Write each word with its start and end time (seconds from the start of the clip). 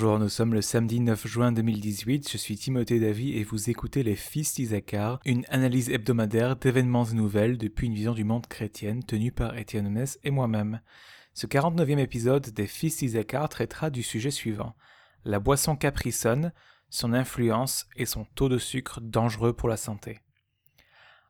Bonjour, 0.00 0.20
nous 0.20 0.28
sommes 0.28 0.54
le 0.54 0.62
samedi 0.62 1.00
9 1.00 1.26
juin 1.26 1.50
2018, 1.50 2.30
je 2.30 2.38
suis 2.38 2.54
Timothée 2.54 3.00
Davy 3.00 3.36
et 3.36 3.42
vous 3.42 3.68
écoutez 3.68 4.04
Les 4.04 4.14
Fils 4.14 4.54
d'Isaacar, 4.54 5.18
une 5.24 5.44
analyse 5.48 5.90
hebdomadaire 5.90 6.54
d'événements 6.54 7.06
et 7.06 7.14
nouvelles 7.14 7.58
depuis 7.58 7.88
une 7.88 7.94
vision 7.94 8.14
du 8.14 8.22
monde 8.22 8.46
chrétienne 8.46 9.02
tenue 9.02 9.32
par 9.32 9.58
Étienne 9.58 9.90
Mess 9.90 10.20
et 10.22 10.30
moi-même. 10.30 10.80
Ce 11.34 11.48
49e 11.48 11.98
épisode 11.98 12.48
des 12.50 12.68
Fils 12.68 12.98
d'Isaacar 12.98 13.48
traitera 13.48 13.90
du 13.90 14.04
sujet 14.04 14.30
suivant 14.30 14.76
la 15.24 15.40
boisson 15.40 15.74
Capri 15.74 16.12
son 16.12 17.12
influence 17.12 17.88
et 17.96 18.06
son 18.06 18.24
taux 18.36 18.48
de 18.48 18.58
sucre 18.58 19.00
dangereux 19.00 19.52
pour 19.52 19.68
la 19.68 19.76
santé. 19.76 20.20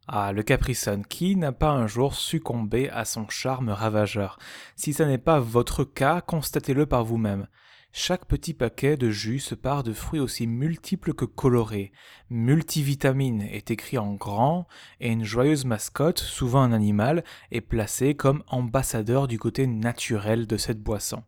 Ah, 0.06 0.32
le 0.32 0.42
Capri 0.42 0.76
qui 1.08 1.36
n'a 1.36 1.52
pas 1.52 1.70
un 1.70 1.86
jour 1.86 2.14
succombé 2.14 2.90
à 2.90 3.06
son 3.06 3.30
charme 3.30 3.70
ravageur? 3.70 4.38
Si 4.76 4.92
ce 4.92 5.04
n'est 5.04 5.16
pas 5.16 5.40
votre 5.40 5.84
cas, 5.84 6.20
constatez-le 6.20 6.84
par 6.84 7.04
vous-même. 7.04 7.46
Chaque 7.92 8.26
petit 8.26 8.54
paquet 8.54 8.96
de 8.96 9.10
jus 9.10 9.40
se 9.40 9.54
part 9.54 9.82
de 9.82 9.92
fruits 9.92 10.20
aussi 10.20 10.46
multiples 10.46 11.14
que 11.14 11.24
colorés. 11.24 11.90
Multivitamine 12.30 13.42
est 13.42 13.70
écrit 13.70 13.98
en 13.98 14.12
grand 14.14 14.66
et 15.00 15.10
une 15.10 15.24
joyeuse 15.24 15.64
mascotte, 15.64 16.18
souvent 16.18 16.60
un 16.60 16.72
animal, 16.72 17.24
est 17.50 17.60
placée 17.60 18.14
comme 18.14 18.44
ambassadeur 18.46 19.26
du 19.26 19.38
côté 19.38 19.66
naturel 19.66 20.46
de 20.46 20.56
cette 20.56 20.82
boisson. 20.82 21.22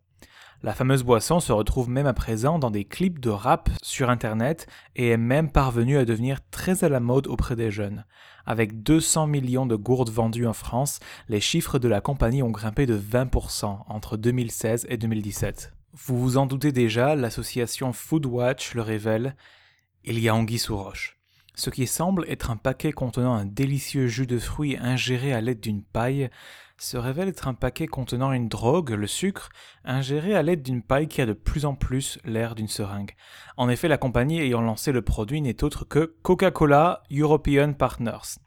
La 0.63 0.75
fameuse 0.75 1.03
boisson 1.03 1.39
se 1.39 1.51
retrouve 1.51 1.89
même 1.89 2.05
à 2.05 2.13
présent 2.13 2.59
dans 2.59 2.69
des 2.69 2.85
clips 2.85 3.19
de 3.19 3.31
rap 3.31 3.71
sur 3.81 4.11
Internet 4.11 4.67
et 4.95 5.09
est 5.09 5.17
même 5.17 5.51
parvenue 5.51 5.97
à 5.97 6.05
devenir 6.05 6.37
très 6.51 6.83
à 6.83 6.89
la 6.89 6.99
mode 6.99 7.25
auprès 7.25 7.55
des 7.55 7.71
jeunes. 7.71 8.05
Avec 8.45 8.83
200 8.83 9.25
millions 9.25 9.65
de 9.65 9.75
gourdes 9.75 10.11
vendues 10.11 10.45
en 10.45 10.53
France, 10.53 10.99
les 11.29 11.41
chiffres 11.41 11.79
de 11.79 11.87
la 11.87 11.99
compagnie 11.99 12.43
ont 12.43 12.51
grimpé 12.51 12.85
de 12.85 12.97
20% 12.97 13.85
entre 13.87 14.17
2016 14.17 14.85
et 14.87 14.97
2017. 14.97 15.73
Vous 15.93 16.17
vous 16.17 16.37
en 16.37 16.45
doutez 16.45 16.71
déjà, 16.71 17.15
l'association 17.15 17.91
Foodwatch 17.91 18.75
le 18.75 18.81
révèle, 18.81 19.35
il 20.05 20.19
y 20.19 20.29
a 20.29 20.35
anguille 20.35 20.57
sous 20.57 20.77
roche. 20.77 21.17
Ce 21.53 21.69
qui 21.69 21.85
semble 21.85 22.25
être 22.29 22.49
un 22.49 22.55
paquet 22.55 22.93
contenant 22.93 23.33
un 23.33 23.45
délicieux 23.45 24.07
jus 24.07 24.25
de 24.25 24.39
fruits 24.39 24.77
ingéré 24.79 25.33
à 25.33 25.41
l'aide 25.41 25.59
d'une 25.59 25.83
paille 25.83 26.29
se 26.77 26.97
révèle 26.97 27.27
être 27.27 27.47
un 27.47 27.53
paquet 27.53 27.87
contenant 27.87 28.31
une 28.31 28.47
drogue, 28.47 28.91
le 28.91 29.05
sucre, 29.05 29.49
ingéré 29.83 30.33
à 30.33 30.41
l'aide 30.41 30.63
d'une 30.63 30.81
paille 30.81 31.07
qui 31.07 31.21
a 31.21 31.25
de 31.25 31.33
plus 31.33 31.65
en 31.65 31.75
plus 31.75 32.17
l'air 32.23 32.55
d'une 32.55 32.69
seringue. 32.69 33.11
En 33.57 33.69
effet, 33.69 33.87
la 33.87 33.97
compagnie 33.97 34.39
ayant 34.39 34.61
lancé 34.61 34.91
le 34.91 35.03
produit 35.03 35.41
n'est 35.41 35.63
autre 35.63 35.85
que 35.85 36.15
Coca-Cola 36.23 37.03
European 37.11 37.73
Partners. 37.73 38.39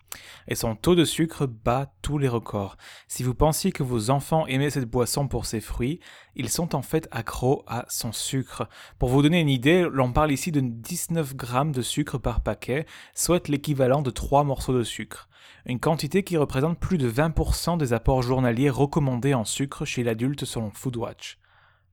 Et 0.49 0.55
son 0.55 0.77
taux 0.77 0.95
de 0.95 1.05
sucre 1.05 1.47
bat 1.47 1.93
tous 2.03 2.19
les 2.19 2.29
records. 2.29 2.77
Si 3.09 3.23
vous 3.23 3.35
pensiez 3.35 3.73
que 3.73 3.83
vos 3.83 4.11
enfants 4.11 4.47
aimaient 4.47 4.71
cette 4.71 4.91
boisson 4.91 5.29
pour 5.29 5.47
ses 5.47 5.61
fruits, 5.61 6.01
ils 6.37 6.49
sont 6.49 6.75
en 6.75 6.83
fait 6.83 7.09
accros 7.11 7.65
à 7.67 7.85
son 7.89 8.13
sucre. 8.13 8.69
Pour 8.99 9.09
vous 9.09 9.23
donner 9.23 9.41
une 9.41 9.49
idée, 9.49 9.87
l'on 9.91 10.13
parle 10.13 10.33
ici 10.33 10.53
de 10.53 10.61
19 10.61 11.35
grammes 11.37 11.73
de 11.73 11.83
sucre 11.83 12.19
par 12.19 12.43
paquet, 12.43 12.87
soit 13.15 13.49
l'équivalent 13.49 14.03
de 14.03 14.11
3 14.11 14.45
morceaux 14.45 14.77
de 14.77 14.83
sucre 14.83 15.29
une 15.67 15.81
quantité 15.81 16.23
qui 16.23 16.37
représente 16.37 16.79
plus 16.79 16.99
de 16.99 17.11
20% 17.11 17.79
des 17.79 17.93
apports 17.93 18.23
journaliers 18.23 18.71
recommandés 18.71 19.35
en 19.35 19.45
sucre 19.45 19.85
chez 19.85 20.03
l'adulte 20.03 20.45
selon 20.45 20.71
Foodwatch. 20.71 21.39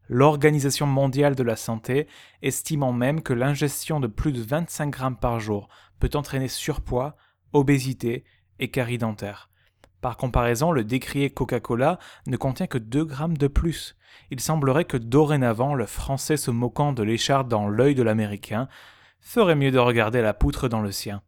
L'Organisation 0.10 0.88
mondiale 0.88 1.36
de 1.36 1.44
la 1.44 1.56
santé 1.56 2.08
estimant 2.42 2.92
même 2.92 3.22
que 3.22 3.34
l'ingestion 3.34 4.02
de 4.02 4.08
plus 4.08 4.34
de 4.34 4.42
25 4.42 4.90
grammes 4.90 5.18
par 5.18 5.40
jour 5.40 5.70
peut 6.00 6.10
entraîner 6.16 6.50
surpoids, 6.50 7.16
obésité 7.54 8.24
et 8.60 8.70
carie 8.70 8.98
dentaire. 8.98 9.50
Par 10.02 10.18
comparaison, 10.18 10.72
le 10.72 10.84
décrié 10.84 11.30
Coca-Cola 11.30 12.00
ne 12.26 12.38
contient 12.38 12.68
que 12.68 12.78
2 12.80 13.06
grammes 13.06 13.38
de 13.38 13.48
plus. 13.48 13.96
Il 14.32 14.40
semblerait 14.40 14.86
que 14.86 14.98
dorénavant, 14.98 15.76
le 15.76 15.86
français 15.86 16.38
se 16.38 16.50
moquant 16.50 16.92
de 16.92 17.04
l'écharpe 17.04 17.48
dans 17.48 17.68
l'œil 17.68 17.96
de 17.96 18.04
l'américain 18.04 18.68
ferait 19.20 19.56
mieux 19.56 19.72
de 19.72 19.78
regarder 19.78 20.22
la 20.22 20.34
poutre 20.34 20.68
dans 20.68 20.82
le 20.82 20.92
sien. 20.92 21.22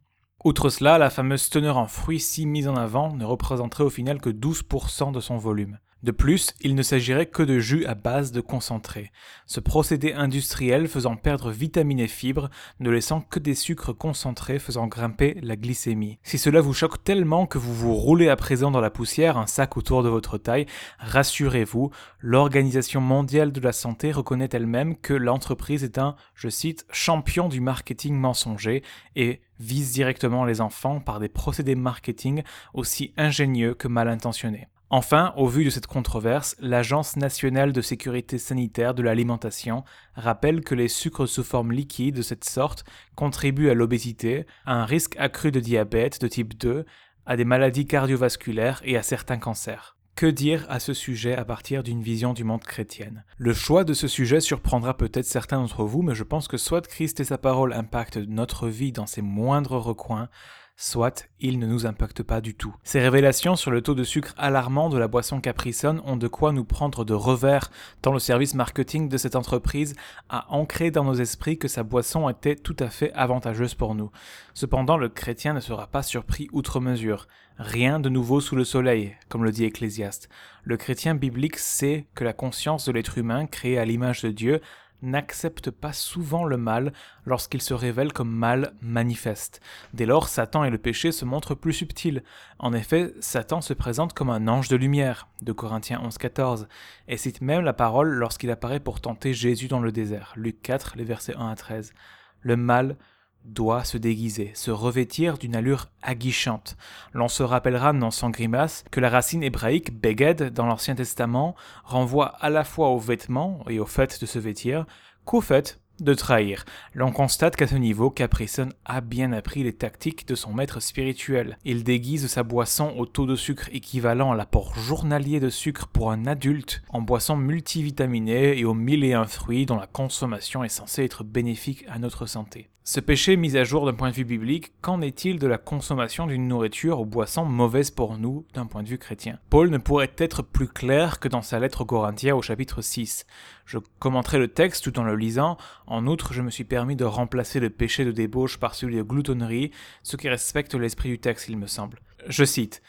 Outre 0.44 0.69
cela, 0.69 0.97
la 0.97 1.09
fameuse 1.09 1.50
teneur 1.50 1.78
en 1.78 1.88
fruits 1.88 2.19
si 2.19 2.45
mise 2.45 2.67
en 2.67 2.75
avant 2.75 3.13
ne 3.13 3.23
représenterait 3.23 3.83
au 3.83 3.89
final 3.89 4.19
que 4.19 4.29
12% 4.29 5.12
de 5.12 5.19
son 5.19 5.38
volume. 5.38 5.78
De 6.03 6.11
plus, 6.11 6.53
il 6.59 6.75
ne 6.75 6.81
s'agirait 6.81 7.27
que 7.27 7.43
de 7.43 7.59
jus 7.59 7.85
à 7.85 7.95
base 7.95 8.33
de 8.33 8.41
concentré, 8.41 9.13
ce 9.45 9.61
procédé 9.61 10.11
industriel 10.11 10.89
faisant 10.89 11.15
perdre 11.15 11.49
vitamines 11.49 12.01
et 12.01 12.09
fibres, 12.09 12.49
ne 12.81 12.89
laissant 12.89 13.21
que 13.21 13.39
des 13.39 13.55
sucres 13.55 13.97
concentrés 13.97 14.59
faisant 14.59 14.87
grimper 14.87 15.39
la 15.41 15.55
glycémie. 15.55 16.19
Si 16.21 16.37
cela 16.37 16.59
vous 16.59 16.73
choque 16.73 17.05
tellement 17.05 17.45
que 17.45 17.57
vous 17.57 17.73
vous 17.73 17.93
roulez 17.93 18.27
à 18.27 18.35
présent 18.35 18.69
dans 18.69 18.81
la 18.81 18.89
poussière 18.89 19.37
un 19.37 19.47
sac 19.47 19.77
autour 19.77 20.03
de 20.03 20.09
votre 20.09 20.37
taille, 20.37 20.65
rassurez-vous, 20.99 21.91
l'Organisation 22.19 22.99
mondiale 22.99 23.53
de 23.53 23.61
la 23.61 23.71
santé 23.71 24.11
reconnaît 24.11 24.49
elle-même 24.51 24.97
que 24.97 25.13
l'entreprise 25.13 25.85
est 25.85 25.97
un, 25.97 26.17
je 26.35 26.49
cite, 26.49 26.85
champion 26.91 27.47
du 27.47 27.61
marketing 27.61 28.15
mensonger 28.15 28.83
et 29.15 29.39
vise 29.57 29.93
directement 29.93 30.43
les 30.43 30.59
enfants 30.59 30.99
par 30.99 31.21
des 31.21 31.29
procédés 31.29 31.75
marketing 31.75 32.43
aussi 32.73 33.13
ingénieux 33.15 33.73
que 33.73 33.87
mal 33.87 34.09
intentionnés. 34.09 34.67
Enfin, 34.95 35.33
au 35.37 35.47
vu 35.47 35.65
de 35.65 35.71
cette 35.71 35.87
controverse, 35.87 36.55
l'Agence 36.59 37.15
nationale 37.15 37.73
de 37.73 37.81
sécurité 37.81 38.37
sanitaire 38.37 38.93
de 38.93 39.01
l'alimentation 39.01 39.83
rappelle 40.13 40.61
que 40.61 40.75
les 40.75 40.87
sucres 40.87 41.27
sous 41.27 41.43
forme 41.43 41.71
liquide 41.71 42.15
de 42.15 42.21
cette 42.21 42.43
sorte 42.43 42.85
contribuent 43.15 43.71
à 43.71 43.73
l'obésité, 43.73 44.45
à 44.67 44.75
un 44.75 44.85
risque 44.85 45.15
accru 45.17 45.51
de 45.51 45.59
diabète 45.59 46.21
de 46.21 46.27
type 46.27 46.55
2, 46.59 46.85
à 47.25 47.35
des 47.35 47.43
maladies 47.43 47.87
cardiovasculaires 47.87 48.83
et 48.85 48.95
à 48.95 49.01
certains 49.01 49.39
cancers. 49.39 49.97
Que 50.15 50.27
dire 50.27 50.67
à 50.69 50.79
ce 50.79 50.93
sujet 50.93 51.35
à 51.35 51.43
partir 51.43 51.81
d'une 51.81 52.03
vision 52.03 52.33
du 52.33 52.43
monde 52.43 52.63
chrétienne? 52.63 53.23
Le 53.39 53.51
choix 53.51 53.83
de 53.83 53.95
ce 53.95 54.07
sujet 54.07 54.41
surprendra 54.41 54.95
peut-être 54.95 55.25
certains 55.25 55.57
d'entre 55.57 55.85
vous, 55.85 56.03
mais 56.03 56.13
je 56.13 56.23
pense 56.23 56.47
que 56.47 56.57
soit 56.57 56.85
Christ 56.85 57.19
et 57.19 57.23
sa 57.23 57.39
parole 57.39 57.73
impactent 57.73 58.17
notre 58.17 58.67
vie 58.67 58.91
dans 58.91 59.07
ses 59.07 59.23
moindres 59.23 59.83
recoins, 59.83 60.29
soit 60.75 61.29
il 61.39 61.59
ne 61.59 61.67
nous 61.67 61.85
impacte 61.85 62.23
pas 62.23 62.41
du 62.41 62.56
tout. 62.56 62.75
Ces 62.84 63.00
révélations 63.00 63.56
sur 63.56 63.72
le 63.72 63.81
taux 63.81 63.95
de 63.95 64.03
sucre 64.03 64.34
alarmant 64.38 64.89
de 64.89 64.97
la 64.97 65.07
boisson 65.07 65.39
Caprisonne 65.39 66.01
ont 66.06 66.17
de 66.17 66.28
quoi 66.28 66.51
nous 66.51 66.66
prendre 66.66 67.06
de 67.06 67.13
revers, 67.13 67.69
tant 68.01 68.11
le 68.11 68.19
service 68.19 68.56
marketing 68.56 69.09
de 69.09 69.17
cette 69.17 69.35
entreprise 69.35 69.95
a 70.29 70.51
ancré 70.53 70.91
dans 70.91 71.03
nos 71.03 71.13
esprits 71.13 71.57
que 71.57 71.67
sa 71.67 71.83
boisson 71.83 72.28
était 72.29 72.56
tout 72.56 72.75
à 72.79 72.89
fait 72.89 73.13
avantageuse 73.13 73.75
pour 73.75 73.95
nous. 73.95 74.12
Cependant, 74.53 74.97
le 74.97 75.09
chrétien 75.09 75.53
ne 75.53 75.59
sera 75.59 75.88
pas 75.88 76.03
surpris 76.03 76.47
outre 76.51 76.79
mesure. 76.79 77.28
Rien 77.57 78.00
de 78.00 78.09
nouveau 78.09 78.41
sous 78.41 78.56
le 78.56 78.63
soleil, 78.63 79.16
comme 79.29 79.44
le 79.44 79.51
dit 79.51 79.66
Ecclésiaste. 79.66 80.28
Le 80.63 80.75
chrétien 80.75 81.13
biblique 81.13 81.59
sait 81.59 82.07
que 82.16 82.23
la 82.23 82.33
conscience 82.33 82.85
de 82.85 82.91
l'être 82.91 83.17
humain, 83.17 83.45
créé 83.45 83.78
à 83.78 83.85
l'image 83.85 84.22
de 84.23 84.31
Dieu, 84.31 84.59
n'accepte 85.03 85.69
pas 85.69 85.93
souvent 85.93 86.45
le 86.45 86.57
mal 86.57 86.93
lorsqu'il 87.25 87.61
se 87.61 87.73
révèle 87.73 88.11
comme 88.11 88.31
mal 88.31 88.73
manifeste. 88.81 89.61
Dès 89.93 90.05
lors, 90.05 90.27
Satan 90.27 90.63
et 90.63 90.69
le 90.69 90.77
péché 90.77 91.11
se 91.11 91.25
montrent 91.25 91.53
plus 91.53 91.73
subtils. 91.73 92.23
En 92.57 92.73
effet, 92.73 93.13
Satan 93.19 93.61
se 93.61 93.73
présente 93.73 94.13
comme 94.13 94.29
un 94.29 94.47
ange 94.47 94.69
de 94.69 94.75
lumière, 94.75 95.27
de 95.41 95.51
Corinthiens 95.51 96.01
11-14, 96.03 96.67
et 97.07 97.17
cite 97.17 97.41
même 97.41 97.61
la 97.61 97.73
parole 97.73 98.09
lorsqu'il 98.09 98.49
apparaît 98.49 98.79
pour 98.79 99.01
tenter 99.01 99.33
Jésus 99.33 99.67
dans 99.67 99.79
le 99.81 99.91
désert, 99.91 100.33
Luc 100.35 100.61
4, 100.61 100.93
les 100.97 101.03
versets 101.03 101.35
1 101.35 101.49
à 101.49 101.55
13. 101.55 101.93
Le 102.41 102.57
mal 102.57 102.97
doit 103.45 103.83
se 103.83 103.97
déguiser, 103.97 104.51
se 104.55 104.71
revêtir 104.71 105.37
d'une 105.37 105.55
allure 105.55 105.87
aguichante. 106.01 106.77
L'on 107.13 107.27
se 107.27 107.43
rappellera, 107.43 107.93
non 107.93 108.11
sans 108.11 108.29
grimace, 108.29 108.83
que 108.91 108.99
la 108.99 109.09
racine 109.09 109.43
hébraïque 109.43 109.99
beged 109.99 110.53
dans 110.53 110.65
l'Ancien 110.65 110.95
Testament 110.95 111.55
renvoie 111.83 112.27
à 112.39 112.49
la 112.49 112.63
fois 112.63 112.89
aux 112.89 112.99
vêtements 112.99 113.63
et 113.69 113.79
au 113.79 113.85
fait 113.85 114.19
de 114.19 114.25
se 114.25 114.39
vêtir 114.39 114.85
qu'au 115.25 115.41
fait 115.41 115.79
de 115.99 116.13
trahir. 116.13 116.65
L'on 116.93 117.11
constate 117.11 117.55
qu'à 117.55 117.67
ce 117.67 117.75
niveau, 117.75 118.09
Caprison 118.09 118.69
a 118.85 119.01
bien 119.01 119.31
appris 119.31 119.63
les 119.63 119.73
tactiques 119.73 120.27
de 120.27 120.35
son 120.35 120.53
maître 120.53 120.81
spirituel. 120.81 121.57
Il 121.65 121.83
déguise 121.83 122.27
sa 122.27 122.44
boisson 122.44 122.94
au 122.97 123.06
taux 123.06 123.25
de 123.25 123.35
sucre 123.35 123.69
équivalent 123.71 124.31
à 124.31 124.35
l'apport 124.35 124.75
journalier 124.75 125.39
de 125.39 125.50
sucre 125.50 125.88
pour 125.88 126.12
un 126.12 126.25
adulte 126.25 126.81
en 126.89 127.01
boisson 127.01 127.38
multivitaminée 127.38 128.57
et 128.57 128.65
aux 128.65 128.73
mille 128.73 129.03
et 129.03 129.13
un 129.13 129.25
fruits 129.25 129.65
dont 129.65 129.77
la 129.77 129.88
consommation 129.88 130.63
est 130.63 130.69
censée 130.69 131.03
être 131.03 131.23
bénéfique 131.23 131.85
à 131.88 132.00
notre 132.00 132.25
santé. 132.25 132.69
Ce 132.85 133.00
péché 133.00 133.38
mis 133.38 133.56
à 133.56 133.63
jour 133.63 133.85
d'un 133.85 133.94
point 133.94 134.09
de 134.09 134.15
vue 134.15 134.25
biblique, 134.25 134.73
qu'en 134.81 135.00
est-il 135.00 135.39
de 135.39 135.47
la 135.47 135.57
consommation 135.57 136.27
d'une 136.27 136.50
nourriture 136.50 137.00
ou 137.00 137.06
boisson 137.06 137.45
mauvaise 137.45 137.91
pour 137.91 138.18
nous 138.18 138.45
d'un 138.53 138.65
point 138.65 138.83
de 138.83 138.89
vue 138.89 138.97
chrétien? 138.97 139.39
Paul 139.50 139.69
ne 139.69 139.77
pourrait 139.77 140.12
être 140.18 140.41
plus 140.41 140.68
clair 140.68 141.21
que 141.21 141.29
dans 141.29 141.41
sa 141.41 141.59
lettre 141.59 141.81
aux 141.81 141.85
Corinthiens 141.85 142.35
au 142.35 142.41
chapitre 142.41 142.81
6. 142.81 143.25
Je 143.65 143.77
commenterai 144.00 144.38
le 144.38 144.50
texte 144.50 144.83
tout 144.83 145.00
en 145.00 145.03
le 145.03 145.15
lisant. 145.15 145.56
En 145.88 146.07
outre, 146.07 146.33
je 146.33 146.41
me 146.41 146.50
suis 146.50 146.63
permis 146.63 146.95
de 146.95 147.06
remplacer 147.06 147.59
le 147.59 147.69
péché 147.69 148.06
de 148.06 148.12
débauche 148.12 148.57
par 148.57 148.75
celui 148.75 148.95
de 148.95 149.01
gloutonnerie, 149.01 149.71
ce 150.01 150.18
qui 150.18 150.30
respecte 150.30 150.75
l'esprit 150.75 151.09
du 151.09 151.19
texte, 151.19 151.50
il 151.50 151.57
me 151.57 151.68
semble. 151.68 152.00
Je 152.27 152.45
cite 152.45 152.81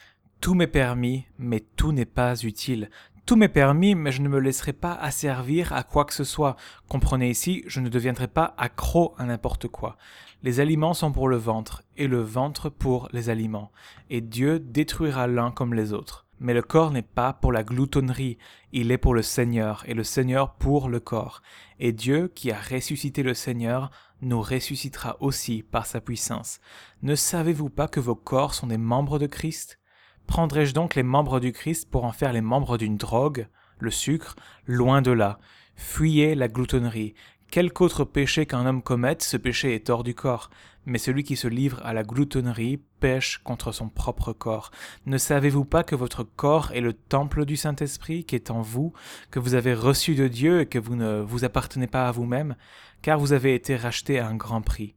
tout 0.45 0.53
m'est 0.55 0.67
permis, 0.67 1.25
mais 1.39 1.61
tout 1.61 1.93
n'est 1.93 2.05
pas 2.05 2.37
utile. 2.43 2.91
Tout 3.25 3.35
m'est 3.35 3.49
permis, 3.49 3.95
mais 3.95 4.13
je 4.13 4.21
ne 4.21 4.29
me 4.29 4.39
laisserai 4.39 4.75
pas 4.75 4.93
asservir 4.93 5.73
à 5.73 5.83
quoi 5.83 6.05
que 6.05 6.13
ce 6.13 6.25
soit. 6.25 6.57
Comprenez 6.87 7.31
ici, 7.31 7.65
je 7.67 7.81
ne 7.81 7.89
deviendrai 7.89 8.29
pas 8.29 8.55
accro 8.59 9.15
à 9.17 9.25
n'importe 9.25 9.69
quoi. 9.69 9.97
Les 10.43 10.61
aliments 10.61 10.93
sont 10.93 11.13
pour 11.13 11.29
le 11.29 11.39
ventre, 11.39 11.83
et 11.97 12.07
le 12.07 12.21
ventre 12.21 12.69
pour 12.69 13.09
les 13.15 13.31
aliments. 13.31 13.73
Et 14.11 14.21
Dieu 14.21 14.59
détruira 14.59 15.27
l'un 15.27 15.51
comme 15.51 15.73
les 15.73 15.95
autres. 15.95 16.24
Mais 16.45 16.53
le 16.53 16.61
corps 16.61 16.91
n'est 16.91 17.01
pas 17.01 17.33
pour 17.33 17.53
la 17.53 17.63
gloutonnerie, 17.63 18.37
il 18.71 18.93
est 18.93 18.99
pour 18.99 19.15
le 19.15 19.23
Seigneur, 19.23 19.83
et 19.87 19.95
le 19.95 20.05
Seigneur 20.05 20.57
pour 20.57 20.91
le 20.91 21.01
corps. 21.01 21.41
Et 21.81 21.91
Dieu, 21.91 22.31
qui 22.35 22.53
a 22.53 22.61
ressuscité 22.61 23.23
le 23.23 23.33
Seigneur, 23.33 23.91
nous 24.21 24.43
ressuscitera 24.43 25.17
aussi 25.21 25.63
par 25.63 25.87
sa 25.87 26.03
puissance. 26.03 26.61
Ne 27.01 27.15
savez-vous 27.15 27.71
pas 27.71 27.89
que 27.89 27.99
vos 27.99 28.15
corps 28.15 28.53
sont 28.53 28.67
des 28.67 28.77
membres 28.77 29.19
de 29.19 29.27
Christ? 29.27 29.81
Prendrai-je 30.27 30.75
donc 30.75 30.97
les 30.97 31.03
membres 31.03 31.41
du 31.41 31.51
Christ 31.51 31.91
pour 31.91 32.05
en 32.05 32.13
faire 32.13 32.35
les 32.35 32.43
membres 32.43 32.77
d'une 32.77 32.99
drogue, 32.99 33.49
le 33.79 33.91
sucre? 33.91 34.37
Loin 34.67 35.01
de 35.01 35.13
là. 35.13 35.39
Fuyez 35.77 36.35
la 36.35 36.49
gloutonnerie. 36.49 37.15
Quelque 37.51 37.81
autre 37.81 38.05
péché 38.05 38.45
qu'un 38.45 38.67
homme 38.67 38.83
commette, 38.83 39.23
ce 39.23 39.39
péché 39.39 39.75
est 39.75 39.89
hors 39.89 40.05
du 40.05 40.15
corps. 40.15 40.51
Mais 40.87 40.99
celui 40.99 41.25
qui 41.25 41.37
se 41.37 41.49
livre 41.49 41.81
à 41.85 41.93
la 41.93 42.03
gloutonnerie 42.03 42.81
pêche 43.01 43.39
contre 43.45 43.73
son 43.73 43.89
propre 43.89 44.33
corps. 44.33 44.71
Ne 45.07 45.19
savez-vous 45.19 45.65
pas 45.65 45.85
que 45.85 45.95
votre 45.95 46.25
corps 46.25 46.73
est 46.73 46.81
le 46.81 46.93
temple 46.93 47.45
du 47.45 47.57
Saint-Esprit 47.57 48.25
qui 48.25 48.35
est 48.35 48.51
en 48.51 48.61
vous, 48.61 48.93
que 49.31 49.39
vous 49.39 49.55
avez 49.55 49.75
reçu 49.75 50.15
de 50.15 50.29
Dieu 50.29 50.61
et 50.61 50.67
que 50.67 50.79
vous 50.79 50.97
ne 50.97 51.21
vous 51.21 51.45
appartenez 51.45 51.87
pas 51.87 52.07
à 52.07 52.13
vous-même, 52.13 52.57
car 53.03 53.19
vous 53.19 53.33
avez 53.33 53.55
été 53.55 53.77
racheté 53.77 54.19
à 54.19 54.29
un 54.29 54.37
grand 54.37 54.63
prix. 54.63 54.95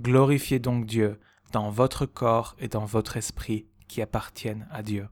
Glorifiez 0.00 0.58
donc 0.58 0.86
Dieu 0.86 1.18
dans 1.52 1.70
votre 1.70 2.04
corps 2.04 2.56
et 2.58 2.68
dans 2.68 2.84
votre 2.84 3.16
esprit 3.16 3.66
qui 3.88 4.02
appartiennent 4.02 4.66
à 4.70 4.82
Dieu. 4.82 5.08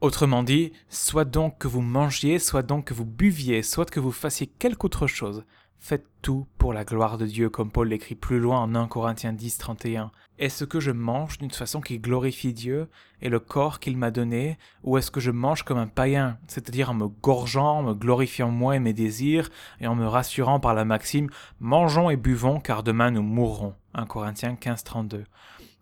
Autrement 0.00 0.42
dit, 0.42 0.72
soit 0.88 1.24
donc 1.24 1.58
que 1.58 1.68
vous 1.68 1.80
mangiez, 1.80 2.38
soit 2.38 2.62
donc 2.62 2.86
que 2.86 2.94
vous 2.94 3.06
buviez, 3.06 3.62
soit 3.62 3.88
que 3.88 4.00
vous 4.00 4.12
fassiez 4.12 4.46
quelque 4.46 4.84
autre 4.84 5.06
chose, 5.06 5.44
faites 5.84 6.06
tout 6.22 6.46
pour 6.56 6.72
la 6.72 6.82
gloire 6.82 7.18
de 7.18 7.26
Dieu, 7.26 7.50
comme 7.50 7.70
Paul 7.70 7.88
l'écrit 7.88 8.14
plus 8.14 8.38
loin 8.38 8.58
en 8.58 8.74
1 8.74 8.88
Corinthiens 8.88 9.34
10, 9.34 9.58
31. 9.58 10.12
Est-ce 10.38 10.64
que 10.64 10.80
je 10.80 10.90
mange 10.90 11.36
d'une 11.36 11.50
façon 11.50 11.82
qui 11.82 11.98
glorifie 11.98 12.54
Dieu 12.54 12.88
et 13.20 13.28
le 13.28 13.38
corps 13.38 13.80
qu'il 13.80 13.98
m'a 13.98 14.10
donné, 14.10 14.56
ou 14.82 14.96
est-ce 14.96 15.10
que 15.10 15.20
je 15.20 15.30
mange 15.30 15.62
comme 15.62 15.76
un 15.76 15.86
païen, 15.86 16.38
c'est-à-dire 16.46 16.90
en 16.90 16.94
me 16.94 17.08
gorgeant, 17.08 17.80
en 17.80 17.82
me 17.82 17.92
glorifiant 17.92 18.50
moi 18.50 18.76
et 18.76 18.80
mes 18.80 18.94
désirs, 18.94 19.50
et 19.78 19.86
en 19.86 19.94
me 19.94 20.06
rassurant 20.06 20.58
par 20.58 20.72
la 20.72 20.86
maxime 20.86 21.28
Mangeons 21.60 22.08
et 22.08 22.16
buvons, 22.16 22.60
car 22.60 22.82
demain 22.82 23.10
nous 23.10 23.22
mourrons? 23.22 23.74
1 23.92 24.06
Corinthiens 24.06 24.56
15, 24.56 24.84
32. 24.84 25.24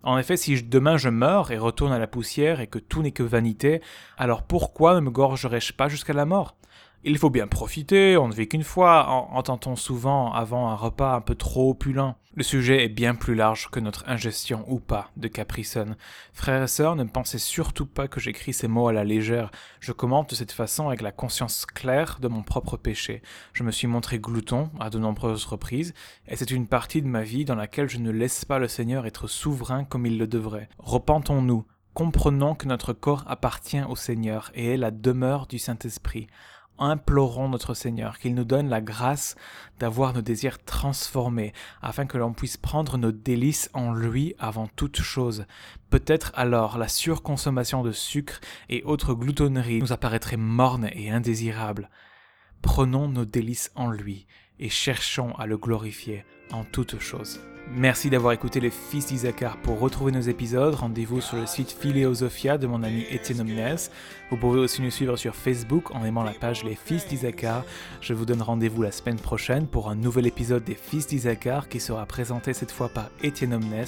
En 0.03 0.19
effet, 0.19 0.37
si 0.37 0.61
demain 0.65 0.97
je 0.97 1.11
meurs 1.11 1.53
et 1.53 1.59
retourne 1.59 1.93
à 1.93 2.01
la 2.01 2.09
poussière 2.09 2.59
et 2.59 2.67
que 2.67 2.81
tout 2.81 3.03
n'est 3.03 3.13
que 3.13 3.23
vanité, 3.23 3.81
alors 4.19 4.43
pourquoi 4.43 4.97
ne 4.97 5.01
me 5.01 5.11
gorgerais-je 5.11 5.75
pas 5.75 5.89
jusqu'à 5.89 6.13
la 6.13 6.27
mort? 6.27 6.57
Il 7.05 7.19
faut 7.19 7.31
bien 7.31 7.49
profiter, 7.49 8.17
on 8.17 8.29
ne 8.29 8.33
vit 8.33 8.49
qu'une 8.49 8.63
fois, 8.63 9.09
entend-on 9.09 9.75
souvent 9.75 10.33
avant 10.33 10.69
un 10.69 10.77
repas 10.77 11.15
un 11.17 11.21
peu 11.21 11.35
trop 11.35 11.71
opulent. 11.71 12.15
Le 12.35 12.45
sujet 12.45 12.85
est 12.85 12.89
bien 12.89 13.15
plus 13.15 13.35
large 13.35 13.69
que 13.71 13.81
notre 13.81 14.09
ingestion 14.09 14.65
ou 14.69 14.79
pas 14.79 15.11
de 15.17 15.29
Capricone. 15.29 15.97
Frères 16.33 16.63
et 16.63 16.69
sœurs, 16.69 16.97
ne 16.97 17.05
pensez 17.05 17.39
surtout 17.39 17.87
pas 17.87 18.09
que 18.09 18.21
j'écris 18.21 18.53
ces 18.53 18.69
mots 18.69 18.89
à 18.89 18.93
la 18.93 19.05
légère. 19.05 19.51
Je 19.81 19.93
commente 19.93 20.31
de 20.31 20.35
cette 20.35 20.53
façon 20.53 20.87
avec 20.87 21.03
la 21.03 21.13
conscience 21.13 21.67
claire 21.67 22.19
de 22.23 22.29
mon 22.29 22.43
propre 22.43 22.77
péché. 22.77 23.21
Je 23.53 23.65
me 23.65 23.73
suis 23.73 23.89
montré 23.89 24.19
glouton 24.19 24.71
à 24.81 24.89
de 24.89 24.99
nombreuses 24.99 25.45
reprises, 25.45 25.95
et 26.29 26.37
c'est 26.37 26.53
une 26.53 26.69
partie 26.69 27.03
de 27.03 27.09
ma 27.09 27.23
vie 27.23 27.45
dans 27.45 27.57
laquelle 27.57 27.91
je 27.91 27.99
ne 27.99 28.11
laisse 28.11 28.45
pas 28.45 28.59
le 28.61 28.69
Seigneur 28.69 29.07
être 29.07 29.27
souverain 29.27 29.85
comme 29.85 30.07
il 30.07 30.19
le 30.19 30.29
devrait. 30.29 30.69
Repentons-nous, 30.79 31.67
comprenons 31.95 32.55
que 32.55 32.69
notre 32.69 32.93
corps 32.93 33.25
appartient 33.27 33.83
au 33.83 33.97
Seigneur 33.97 34.53
et 34.55 34.75
est 34.75 34.79
la 34.79 34.93
demeure 34.93 35.49
du 35.49 35.59
Saint-Esprit 35.59 36.29
implorons 36.83 37.49
notre 37.49 37.75
Seigneur 37.75 38.19
qu'il 38.19 38.35
nous 38.35 38.45
donne 38.45 38.69
la 38.69 38.81
grâce 38.81 39.37
d'avoir 39.79 40.13
nos 40.13 40.23
désirs 40.23 40.63
transformés, 40.65 41.53
afin 41.81 42.07
que 42.07 42.19
l'on 42.19 42.33
puisse 42.33 42.57
prendre 42.57 42.99
nos 42.99 43.13
délices 43.13 43.71
en 43.73 43.93
lui 43.93 44.35
avant 44.39 44.69
toute 44.69 45.01
chose. 45.01 45.47
Peut-être 45.91 46.33
alors 46.35 46.79
la 46.79 46.89
surconsommation 46.89 47.83
de 47.83 47.93
sucre 47.93 48.41
et 48.69 48.83
autres 48.85 49.15
gloutonneries 49.15 49.81
nous 49.81 49.93
apparaîtrait 49.93 50.37
morne 50.37 50.89
et 50.93 51.11
indésirable. 51.11 51.91
Prenons 52.61 53.09
nos 53.09 53.25
délices 53.25 53.73
en 53.75 53.91
lui 53.91 54.27
et 54.59 54.69
cherchons 54.69 55.35
à 55.37 55.47
le 55.47 55.59
glorifier 55.59 56.25
en 56.53 56.65
toutes 56.65 57.01
choses. 57.01 57.41
Merci 57.75 58.11
d'avoir 58.11 58.33
écouté 58.33 58.61
les 58.61 58.71
Fils 58.71 59.07
d'Isaacar. 59.07 59.57
Pour 59.59 59.79
retrouver 59.79 60.13
nos 60.13 60.21
épisodes, 60.21 60.75
rendez-vous 60.75 61.21
sur 61.21 61.39
le 61.39 61.47
site 61.47 61.71
Phileosophia 61.71 62.59
de 62.59 62.67
mon 62.67 62.83
ami 62.83 63.07
Étienne 63.11 63.41
Omnes. 63.41 63.79
Vous 64.31 64.37
pouvez 64.37 64.61
aussi 64.61 64.83
nous 64.83 64.91
suivre 64.91 65.17
sur 65.17 65.35
Facebook 65.35 65.95
en 65.95 66.05
aimant 66.05 66.25
la 66.25 66.33
page 66.33 66.65
Les 66.65 66.75
Fils 66.75 67.07
d'Isaacar. 67.07 67.65
Je 68.01 68.13
vous 68.13 68.27
donne 68.27 68.43
rendez-vous 68.43 68.83
la 68.83 68.93
semaine 68.93 69.19
prochaine 69.19 69.67
pour 69.67 69.89
un 69.89 69.95
nouvel 69.95 70.27
épisode 70.27 70.65
des 70.65 70.75
Fils 70.75 71.07
d'Isaacar 71.07 71.69
qui 71.69 71.81
sera 71.81 72.05
présenté 72.05 72.53
cette 72.53 72.73
fois 72.73 72.89
par 72.89 73.09
Étienne 73.23 73.55
Omnes. 73.55 73.87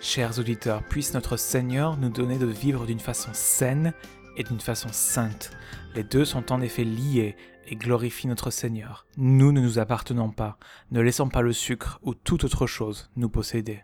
Chers 0.00 0.38
auditeurs, 0.38 0.84
puisse 0.84 1.12
notre 1.12 1.36
Seigneur 1.36 1.96
nous 1.98 2.08
donner 2.08 2.38
de 2.38 2.46
vivre 2.46 2.86
d'une 2.86 3.00
façon 3.00 3.30
saine 3.32 3.92
et 4.38 4.44
d'une 4.44 4.60
façon 4.60 4.88
sainte. 4.90 5.50
Les 5.94 6.04
deux 6.04 6.24
sont 6.24 6.52
en 6.52 6.62
effet 6.62 6.84
liés 6.84 7.36
et 7.66 7.76
glorifie 7.76 8.28
notre 8.28 8.50
Seigneur. 8.50 9.06
Nous 9.18 9.52
ne 9.52 9.60
nous 9.60 9.78
appartenons 9.78 10.30
pas, 10.30 10.58
ne 10.90 11.00
laissons 11.00 11.28
pas 11.28 11.42
le 11.42 11.52
sucre 11.52 11.98
ou 12.02 12.14
toute 12.14 12.44
autre 12.44 12.66
chose 12.66 13.10
nous 13.16 13.28
posséder. 13.28 13.82